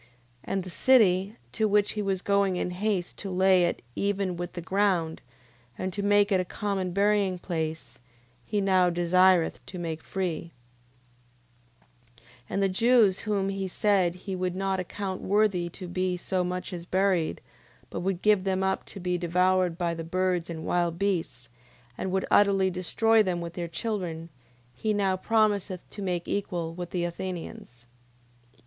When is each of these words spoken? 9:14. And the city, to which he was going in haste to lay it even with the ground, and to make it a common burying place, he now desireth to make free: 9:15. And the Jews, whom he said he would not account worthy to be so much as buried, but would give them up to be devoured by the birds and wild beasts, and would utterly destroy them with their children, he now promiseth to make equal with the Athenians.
9:14. 0.01 0.07
And 0.45 0.63
the 0.63 0.69
city, 0.71 1.35
to 1.51 1.67
which 1.67 1.91
he 1.91 2.01
was 2.01 2.23
going 2.23 2.55
in 2.55 2.71
haste 2.71 3.17
to 3.17 3.29
lay 3.29 3.65
it 3.65 3.83
even 3.95 4.35
with 4.35 4.53
the 4.53 4.59
ground, 4.63 5.21
and 5.77 5.93
to 5.93 6.01
make 6.01 6.31
it 6.31 6.39
a 6.41 6.43
common 6.43 6.91
burying 6.91 7.37
place, 7.37 7.99
he 8.43 8.61
now 8.61 8.89
desireth 8.89 9.63
to 9.67 9.77
make 9.77 10.01
free: 10.01 10.53
9:15. 12.17 12.23
And 12.49 12.63
the 12.63 12.69
Jews, 12.69 13.19
whom 13.19 13.49
he 13.49 13.67
said 13.67 14.15
he 14.15 14.35
would 14.35 14.55
not 14.55 14.79
account 14.79 15.21
worthy 15.21 15.69
to 15.69 15.87
be 15.87 16.17
so 16.17 16.43
much 16.43 16.73
as 16.73 16.87
buried, 16.87 17.39
but 17.91 17.99
would 17.99 18.23
give 18.23 18.43
them 18.43 18.63
up 18.63 18.87
to 18.87 18.99
be 18.99 19.19
devoured 19.19 19.77
by 19.77 19.93
the 19.93 20.03
birds 20.03 20.49
and 20.49 20.65
wild 20.65 20.97
beasts, 20.97 21.47
and 21.95 22.11
would 22.11 22.25
utterly 22.31 22.71
destroy 22.71 23.21
them 23.21 23.39
with 23.39 23.53
their 23.53 23.67
children, 23.67 24.29
he 24.73 24.95
now 24.95 25.15
promiseth 25.15 25.87
to 25.91 26.01
make 26.01 26.27
equal 26.27 26.73
with 26.73 26.89
the 26.89 27.03
Athenians. 27.03 27.85